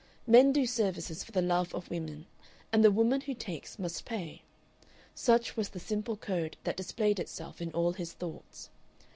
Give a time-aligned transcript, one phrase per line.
[0.25, 2.25] Men do services for the love of women,
[2.73, 4.41] and the woman who takes must pay.
[5.13, 8.71] Such was the simple code that displayed itself in all his thoughts.